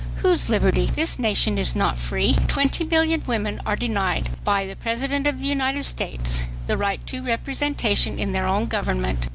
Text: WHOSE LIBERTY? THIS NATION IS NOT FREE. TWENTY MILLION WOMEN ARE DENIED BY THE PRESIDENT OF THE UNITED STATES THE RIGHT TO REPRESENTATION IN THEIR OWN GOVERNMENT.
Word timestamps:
WHOSE 0.23 0.49
LIBERTY? 0.49 0.87
THIS 0.87 1.19
NATION 1.19 1.59
IS 1.59 1.75
NOT 1.75 1.95
FREE. 1.95 2.33
TWENTY 2.47 2.85
MILLION 2.85 3.21
WOMEN 3.27 3.61
ARE 3.67 3.75
DENIED 3.75 4.31
BY 4.43 4.65
THE 4.65 4.75
PRESIDENT 4.75 5.27
OF 5.27 5.39
THE 5.39 5.45
UNITED 5.45 5.85
STATES 5.85 6.41
THE 6.65 6.75
RIGHT 6.77 7.05
TO 7.05 7.21
REPRESENTATION 7.21 8.17
IN 8.17 8.31
THEIR 8.31 8.47
OWN 8.47 8.65
GOVERNMENT. 8.65 9.27